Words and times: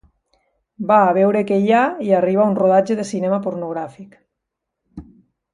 Va 0.91 0.95
a 1.09 1.11
veure 1.17 1.43
què 1.51 1.59
hi 1.65 1.69
ha 1.75 1.83
i 2.07 2.09
arriba 2.21 2.43
a 2.45 2.49
un 2.53 2.57
rodatge 2.63 2.99
de 3.01 3.07
cinema 3.13 3.41
pornogràfic. 3.47 4.21